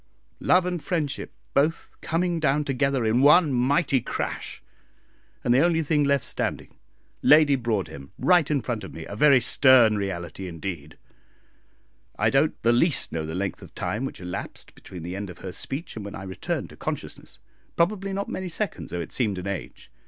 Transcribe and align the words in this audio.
Love 0.39 0.65
and 0.65 0.83
friendship 0.83 1.31
both 1.53 1.95
coming 2.01 2.39
down 2.39 2.63
together 2.63 3.05
in 3.05 3.21
one 3.21 3.53
mighty 3.53 4.01
crash, 4.01 4.63
and 5.43 5.53
the 5.53 5.59
only 5.59 5.83
thing 5.83 6.03
left 6.03 6.25
standing 6.25 6.79
Lady 7.21 7.55
Broadhem 7.55 8.11
right 8.17 8.49
in 8.49 8.61
front 8.61 8.83
of 8.83 8.91
me 8.95 9.05
a 9.05 9.15
very 9.15 9.39
stern 9.39 9.95
reality 9.99 10.47
indeed. 10.47 10.97
I 12.17 12.31
don't 12.31 12.59
the 12.63 12.71
least 12.71 13.11
know 13.11 13.27
the 13.27 13.35
length 13.35 13.61
of 13.61 13.75
time 13.75 14.03
which 14.05 14.19
elapsed 14.19 14.73
between 14.73 15.03
the 15.03 15.15
end 15.15 15.29
of 15.29 15.37
her 15.41 15.51
speech 15.51 15.95
and 15.95 16.03
when 16.03 16.15
I 16.15 16.23
returned 16.23 16.69
to 16.71 16.75
consciousness 16.77 17.37
probably 17.75 18.11
not 18.11 18.27
many 18.27 18.49
seconds, 18.49 18.89
though 18.89 19.01
it 19.01 19.11
seemed 19.11 19.37
an 19.37 19.45
age. 19.45 19.91